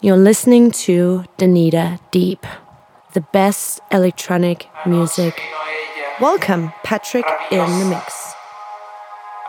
You're 0.00 0.16
listening 0.16 0.70
to 0.86 1.24
Danita 1.38 1.98
Deep, 2.12 2.46
the 3.14 3.20
best 3.20 3.80
electronic 3.90 4.68
music. 4.86 5.40
Welcome, 6.20 6.72
Patrick 6.84 7.26
in 7.50 7.58
the 7.58 7.84
mix. 7.90 8.34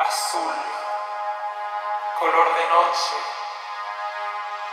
Azul, 0.01 0.55
color 2.17 2.47
de 2.57 2.65
noche, 2.73 3.17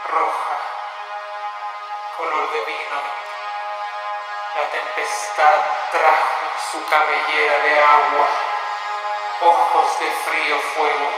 roja, 0.08 0.56
color 2.16 2.46
de 2.52 2.60
vino. 2.64 3.00
La 4.56 4.64
tempestad 4.72 5.60
trajo 5.92 6.46
su 6.72 6.78
cabellera 6.88 7.56
de 7.66 7.74
agua, 7.76 8.28
ojos 9.44 9.88
de 10.00 10.08
frío 10.24 10.58
fuego. 10.74 11.08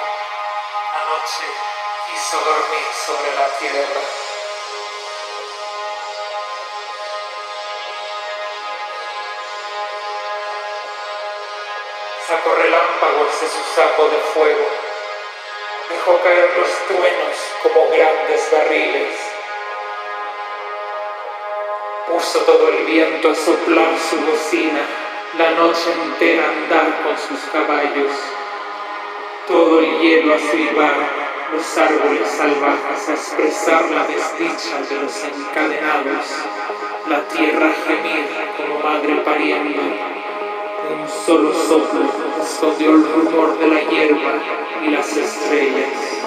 Quiso 2.08 2.38
dormir 2.40 2.86
sobre 3.06 3.34
la 3.36 3.46
tierra. 3.58 4.27
Sacó 12.28 12.54
relámpagos 12.56 13.40
de 13.40 13.48
su 13.48 13.62
saco 13.74 14.02
de 14.10 14.18
fuego. 14.34 14.66
Dejó 15.88 16.20
caer 16.22 16.50
los 16.58 16.68
truenos 16.86 17.36
como 17.62 17.88
grandes 17.88 18.50
barriles. 18.52 19.14
Puso 22.06 22.40
todo 22.40 22.68
el 22.68 22.84
viento 22.84 23.30
a 23.30 23.34
soplar 23.34 23.98
su 23.98 24.20
bocina, 24.20 24.80
la 25.38 25.52
noche 25.52 25.90
entera 25.90 26.44
a 26.44 26.50
andar 26.50 27.02
con 27.02 27.16
sus 27.16 27.48
caballos. 27.50 28.12
Todo 29.46 29.78
el 29.78 29.98
hielo 29.98 30.34
a 30.34 30.38
silbar, 30.38 30.96
los 31.50 31.78
árboles 31.78 32.28
salvajes 32.28 33.08
a 33.08 33.12
expresar 33.12 33.90
la 33.90 34.04
desdicha 34.04 34.76
de 34.86 34.96
los 35.00 35.24
encadenados, 35.24 36.26
la 37.08 37.26
tierra 37.26 37.68
a 37.68 37.86
gemir 37.86 38.28
como 38.58 38.80
madre 38.80 39.14
pariendo 39.24 40.27
un 40.86 41.08
solo 41.08 41.52
soplo 41.52 42.00
escondió 42.40 42.94
el 42.94 43.04
rumor 43.04 43.58
de 43.58 43.68
la 43.68 43.80
hierba 43.82 44.42
y 44.84 44.90
las 44.90 45.16
estrellas. 45.16 46.17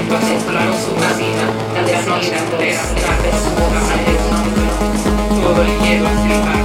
acqua 0.00 0.18
mescolano 0.18 0.72
su 0.76 0.94
vasina, 0.94 1.52
dalle 1.74 1.96
froci 1.98 2.30
da 2.30 2.42
colera, 2.48 2.82
da 2.82 3.12
pesura, 3.20 3.80
alle 3.92 4.16
tombe, 4.28 5.42
todo 5.42 5.62
il 5.62 5.76
lieve 5.80 6.06
afflippato. 6.06 6.59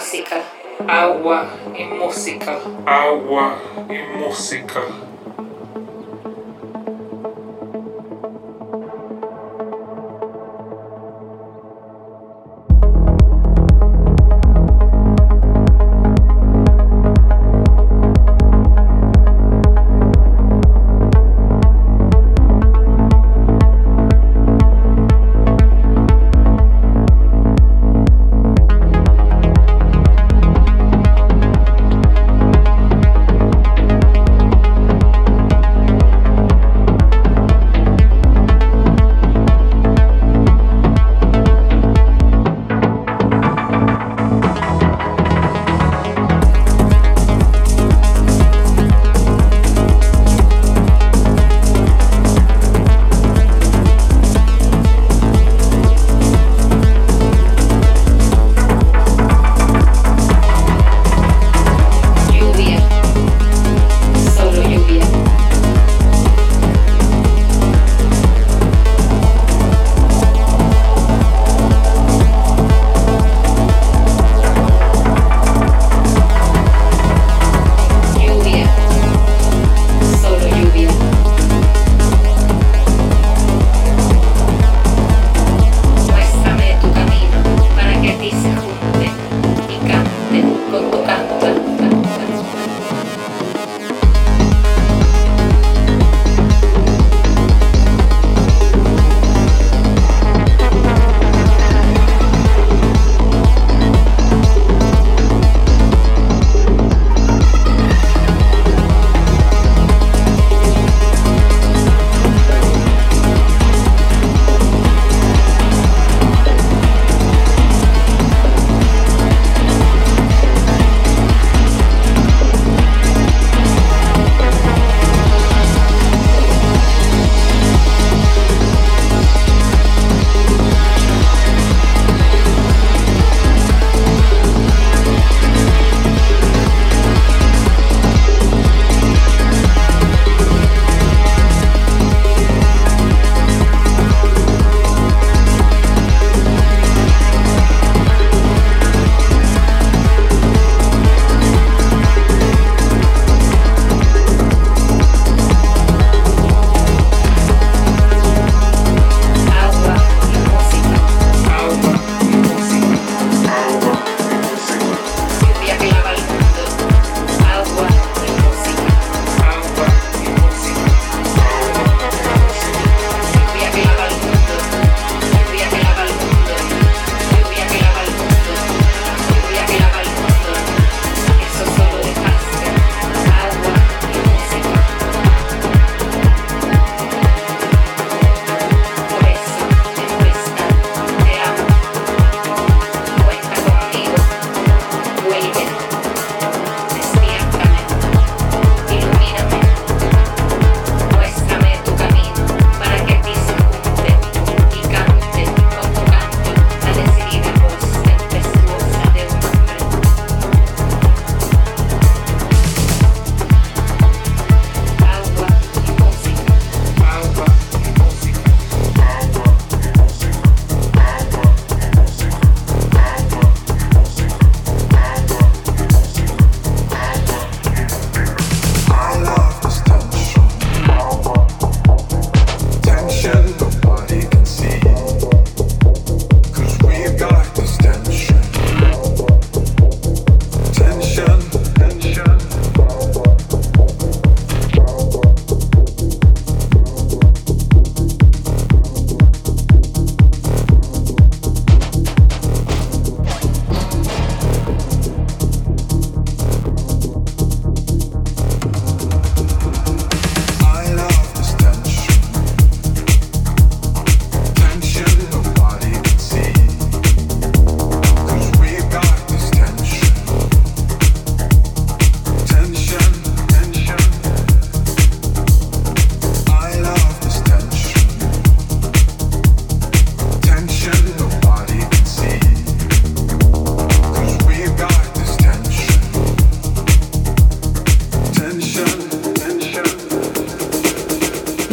Música, 0.00 0.42
agua 0.88 1.46
y 1.76 1.84
música, 1.84 2.58
agua 2.86 3.58
y 3.86 4.18
música. 4.18 4.80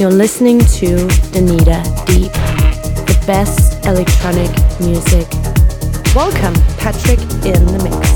You're 0.07 0.15
listening 0.15 0.59
to 0.59 1.05
Danita 1.33 1.83
Deep, 2.05 2.31
the 2.31 3.23
best 3.27 3.85
electronic 3.85 4.49
music. 4.79 5.27
Welcome, 6.15 6.53
Patrick 6.77 7.19
in 7.43 7.65
the 7.65 7.83
Mix. 7.83 8.06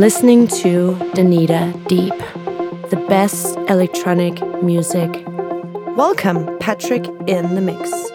Listening 0.00 0.48
to 0.48 0.94
Danita 1.12 1.86
Deep, 1.86 2.16
the 2.88 2.96
best 3.06 3.54
electronic 3.68 4.32
music. 4.62 5.10
Welcome, 5.94 6.58
Patrick 6.58 7.04
in 7.26 7.54
the 7.54 7.60
Mix. 7.60 8.09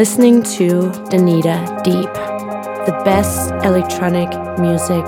Listening 0.00 0.42
to 0.42 0.88
Danita 1.10 1.82
Deep, 1.84 2.14
the 2.86 3.02
best 3.04 3.50
electronic 3.66 4.30
music. 4.58 5.04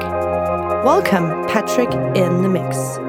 Welcome, 0.85 1.46
Patrick 1.48 1.90
in 2.14 2.42
the 2.42 2.48
Mix. 2.50 3.02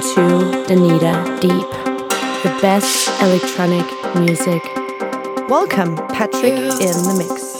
To 0.00 0.64
Danita 0.68 1.40
Deep, 1.40 1.70
the 2.42 2.58
best 2.60 3.08
electronic 3.22 3.86
music. 4.14 4.62
Welcome, 5.48 5.96
Patrick 6.08 6.52
in 6.52 6.68
the 6.68 7.14
Mix. 7.16 7.55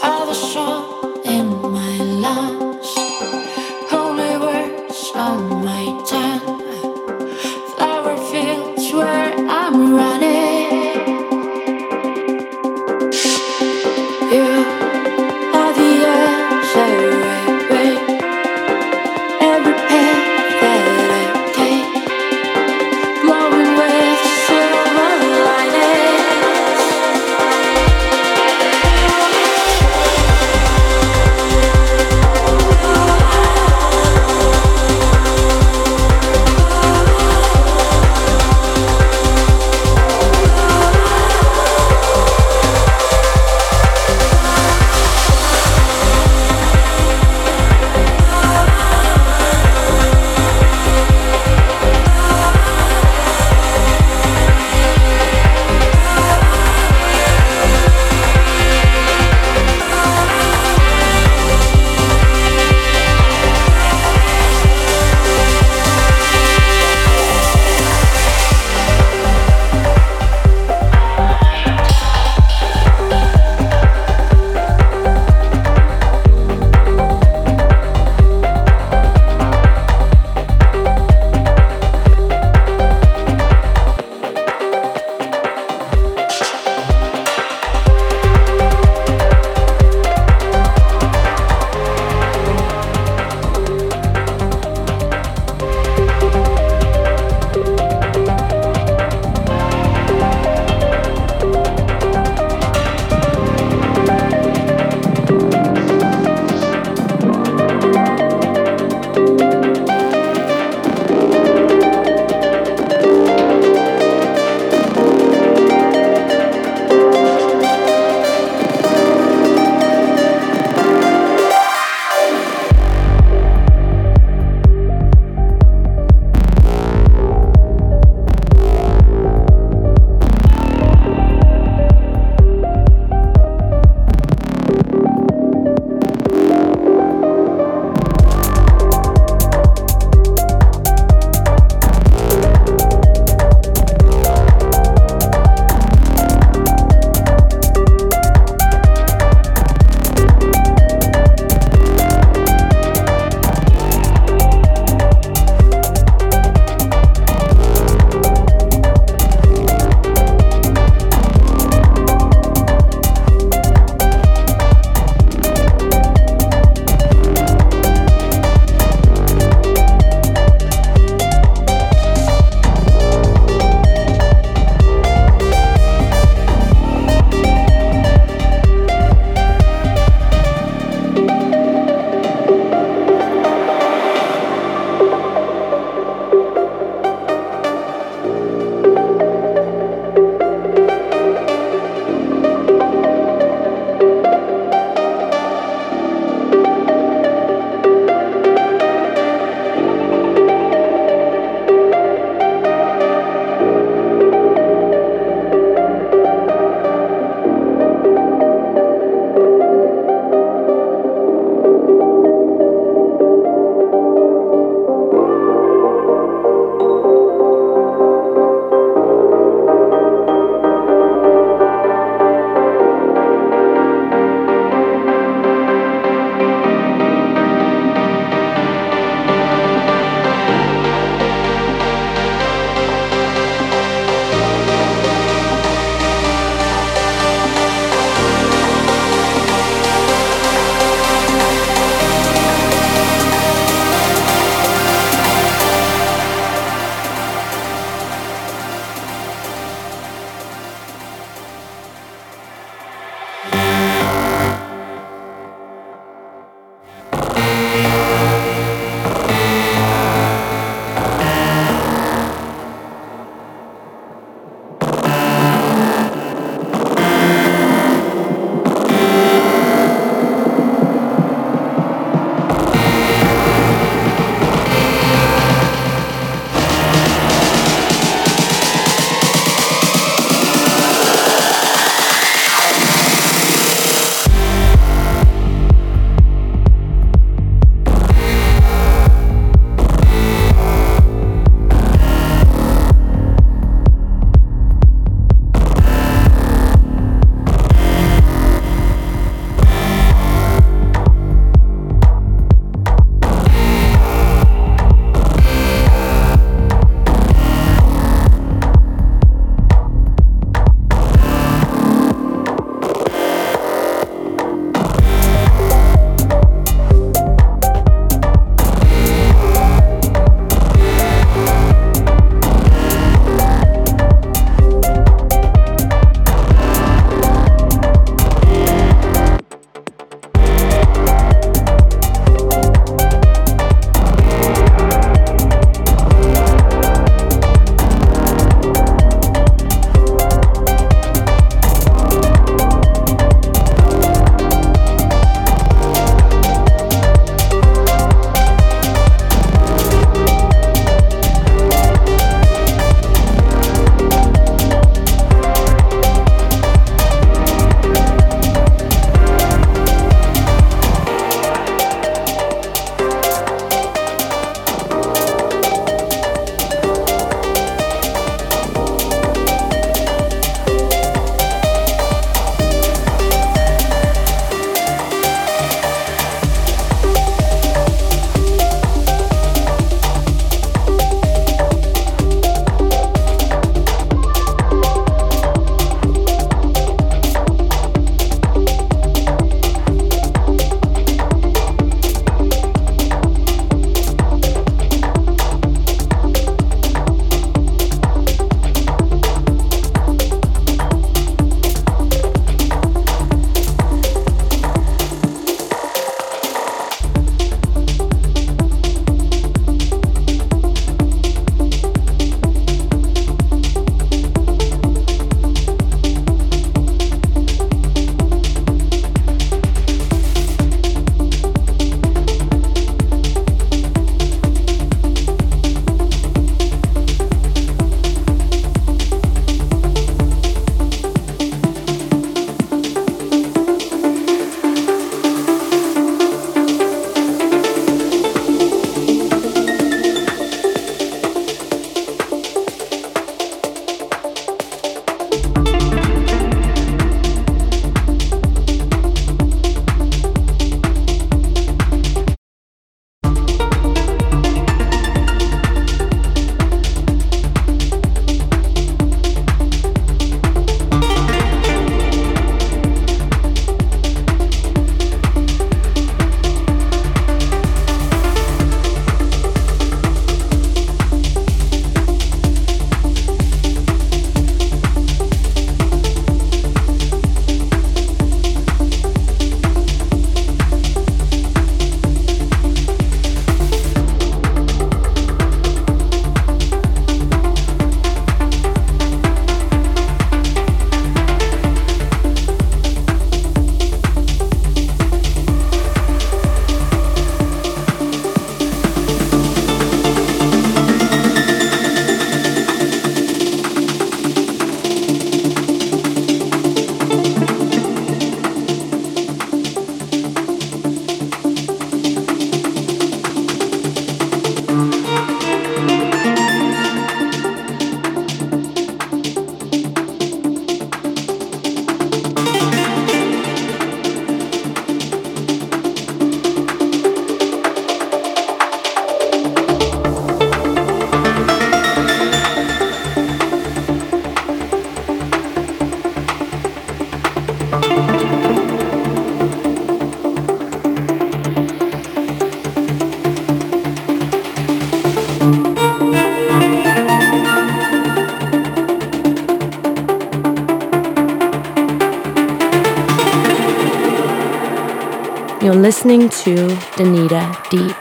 Listening 555.86 556.28
to 556.28 556.56
Danita 556.96 557.46
Deep, 557.70 557.96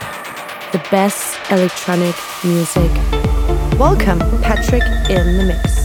the 0.72 0.88
best 0.90 1.38
electronic 1.52 2.16
music. 2.42 2.90
Welcome, 3.78 4.18
Patrick 4.42 4.82
in 5.08 5.36
the 5.36 5.44
Mix. 5.44 5.75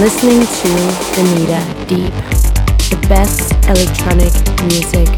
Listening 0.00 0.40
to 0.40 0.68
Danita 1.14 1.86
Deep, 1.86 2.12
the 2.90 3.06
best 3.08 3.52
electronic 3.68 4.32
music. 4.64 5.08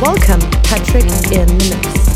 Welcome, 0.00 0.40
Patrick 0.62 1.04
in 1.32 1.46
the 1.46 1.64
mix. 1.68 2.07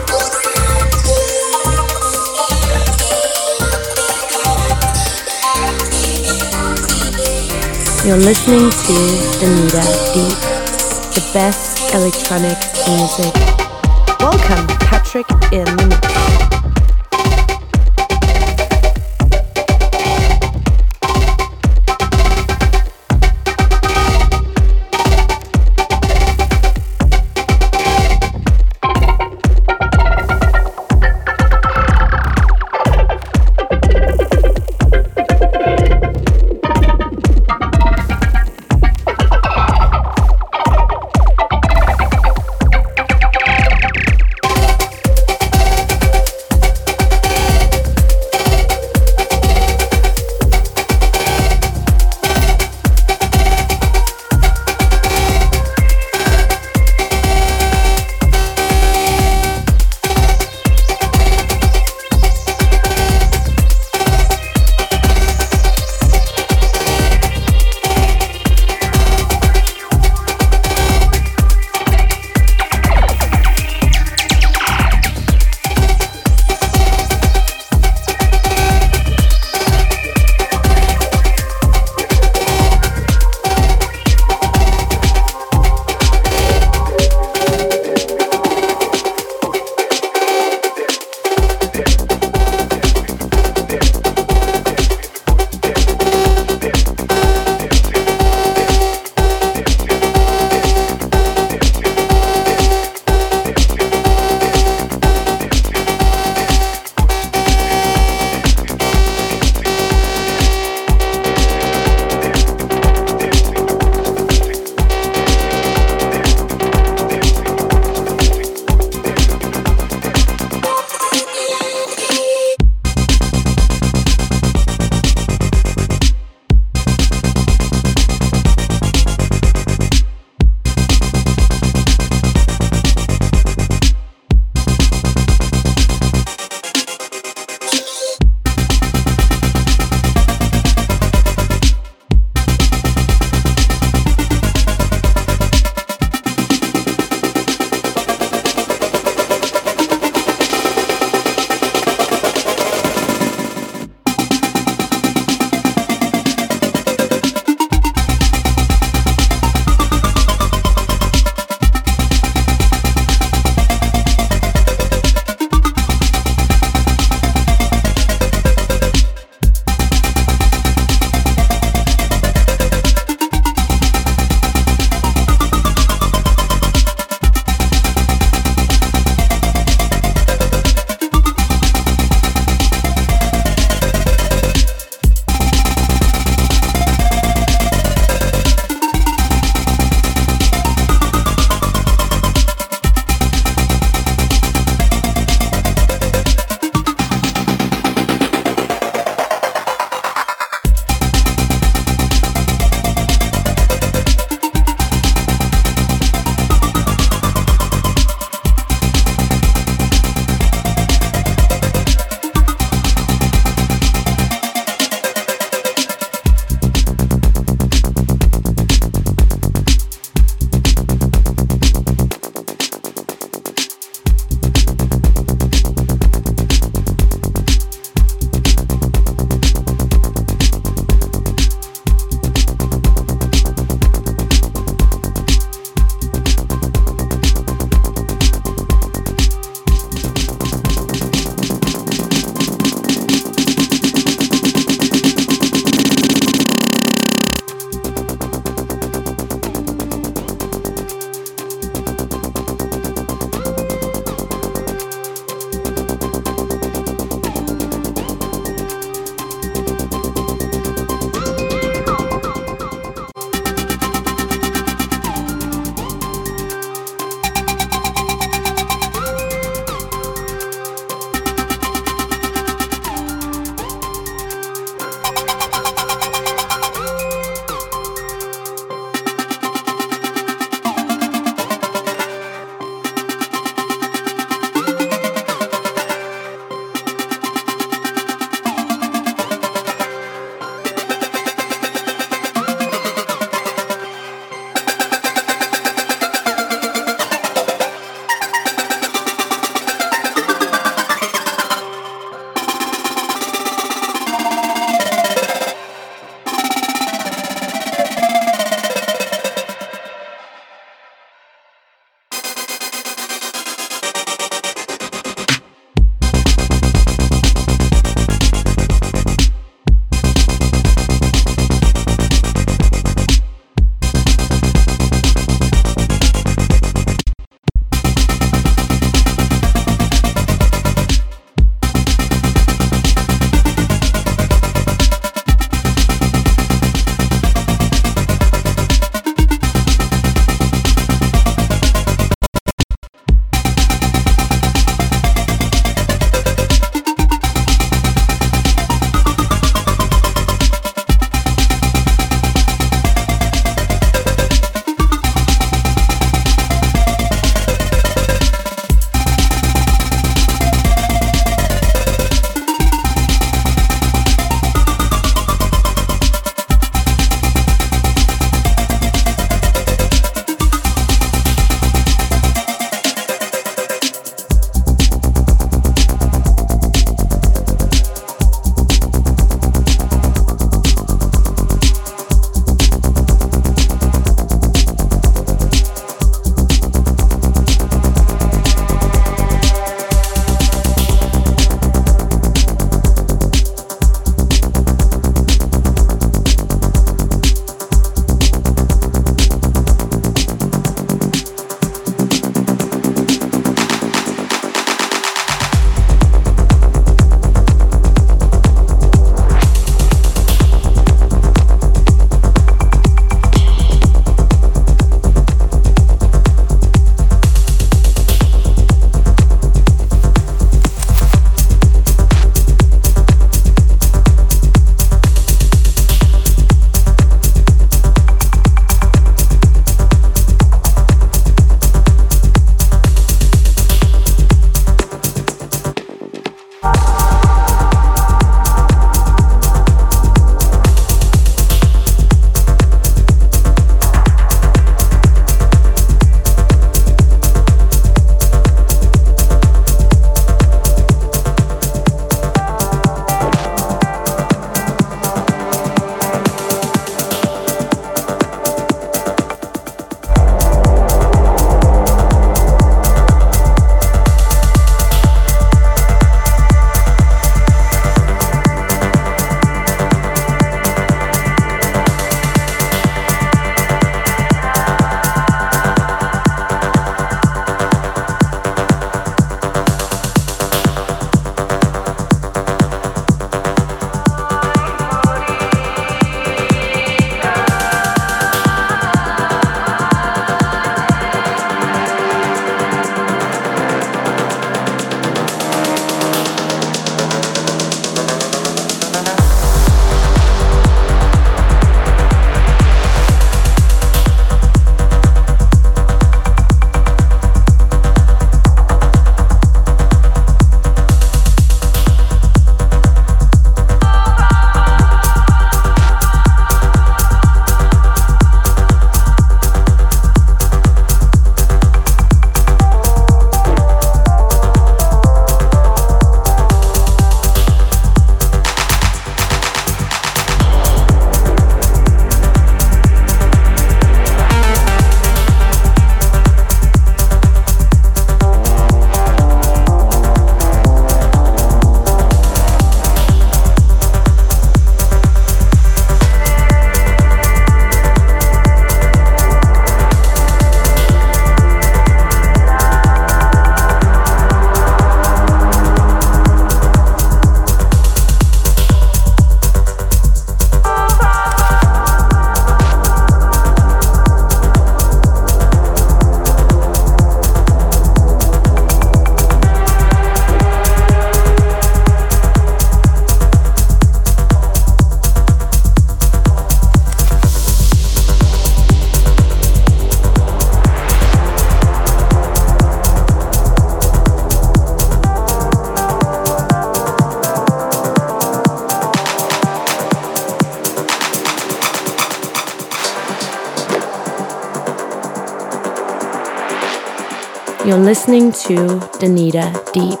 You're 597.74 597.82
listening 597.82 598.30
to 598.30 598.54
Danita 599.00 599.50
Deep, 599.72 600.00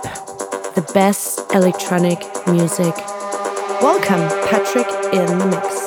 the 0.76 0.92
best 0.94 1.40
electronic 1.52 2.20
music. 2.46 2.94
Welcome, 3.82 4.28
Patrick 4.46 4.86
in 5.12 5.26
the 5.38 5.46
Mix. 5.46 5.83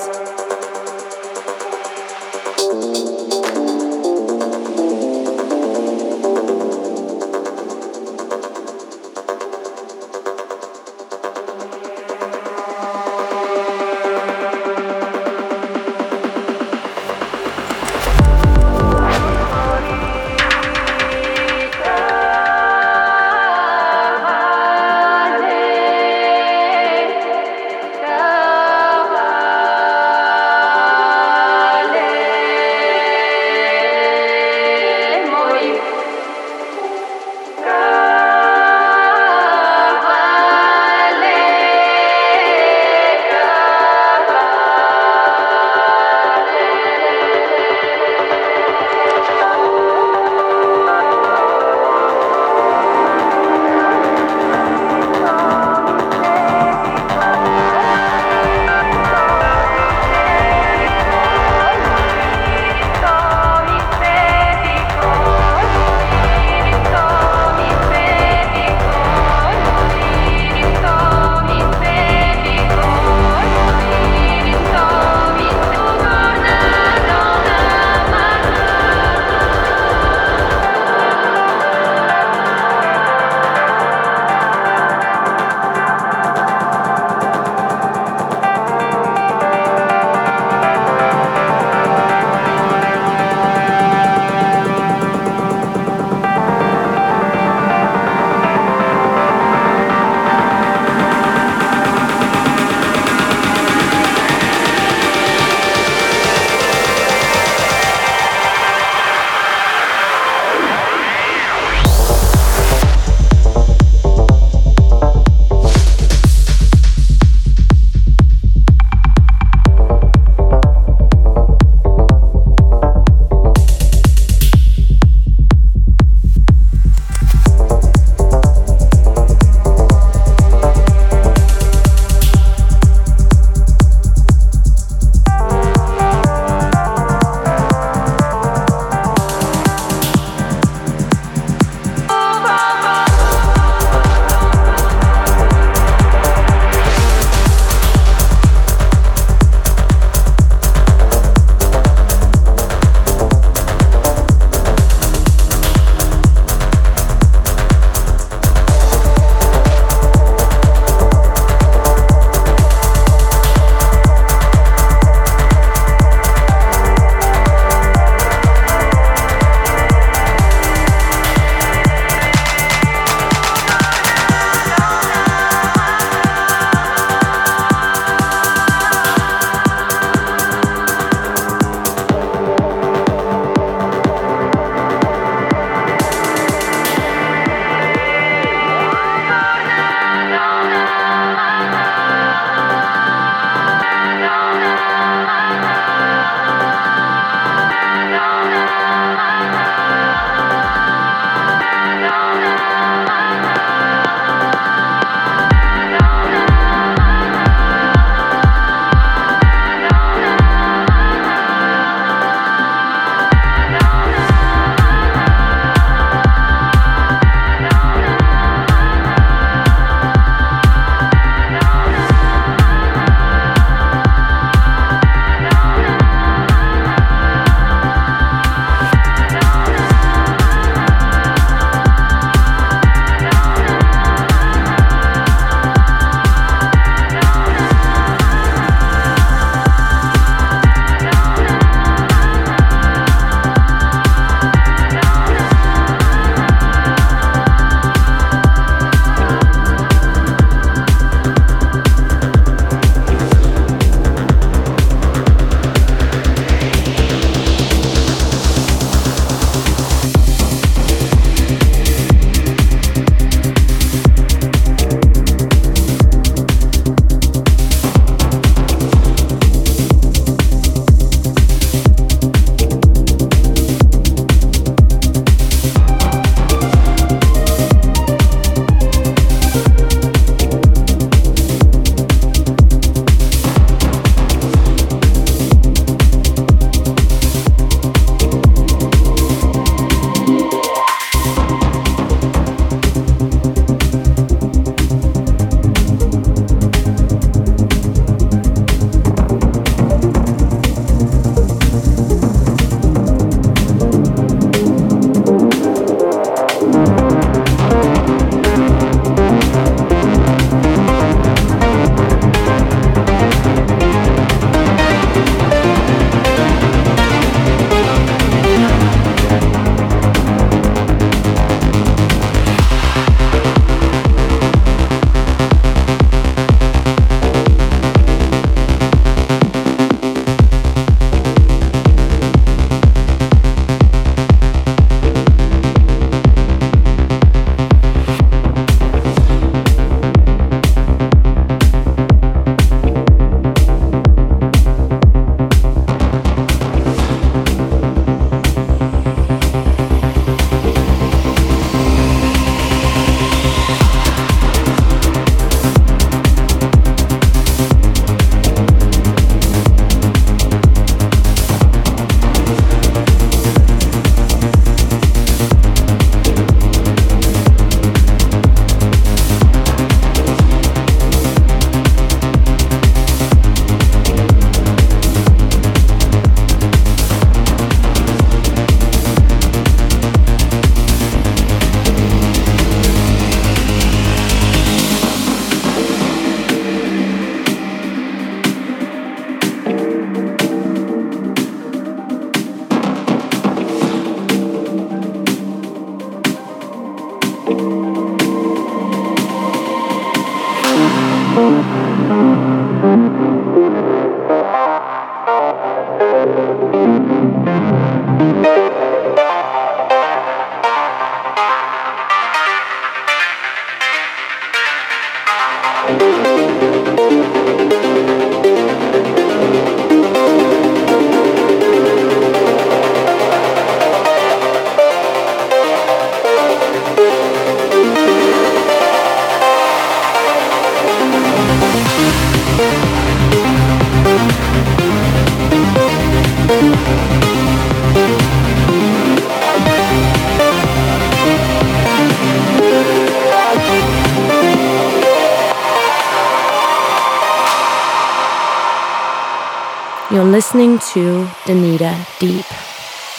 Listening 450.37 450.77
to 450.77 451.25
Danita 451.47 451.97
Deep, 452.19 452.45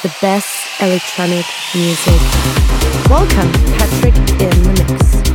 the 0.05 0.15
best 0.20 0.81
electronic 0.81 1.45
music. 1.74 2.20
Welcome, 3.11 3.51
Patrick 3.74 4.15
in 4.40 4.62
the 4.62 4.86
Mix. 4.89 5.28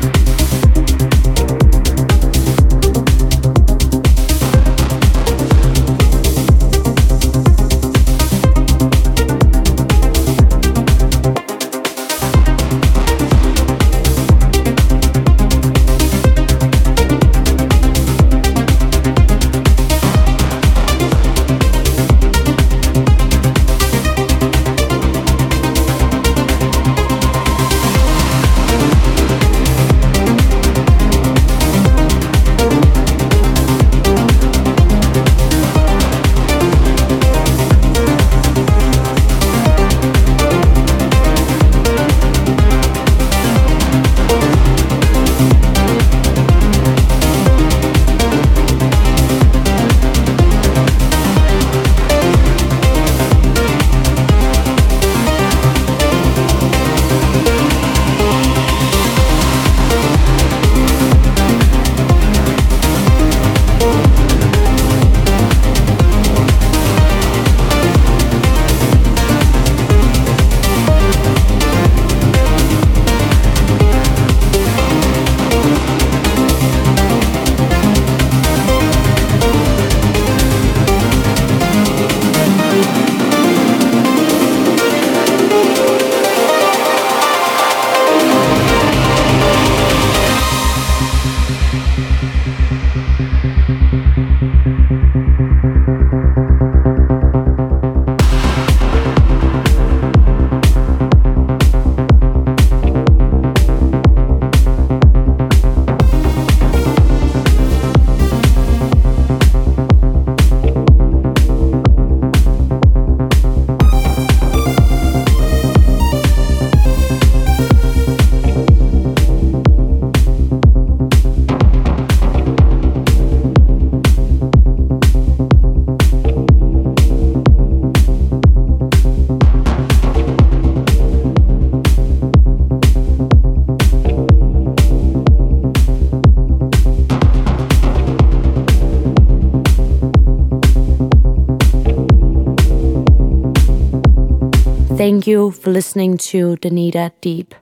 Thank 145.23 145.31
you 145.31 145.51
for 145.51 145.71
listening 145.71 146.17
to 146.17 146.57
Danita 146.57 147.13
Deep. 147.21 147.55